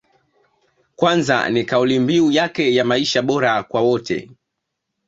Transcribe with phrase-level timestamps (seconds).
[0.95, 4.29] Kwanza ni kaulimbiu yake ya maisha bora kwa wote